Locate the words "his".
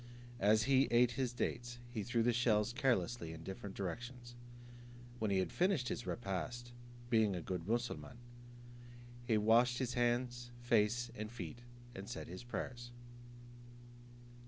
1.11-1.31, 5.89-6.07, 9.77-9.93, 12.29-12.43